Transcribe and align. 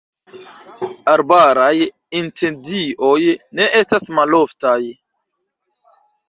Arbaraj 1.11 1.75
incendioj 2.21 3.19
ne 3.61 3.69
estas 3.83 4.09
maloftaj. 4.21 4.75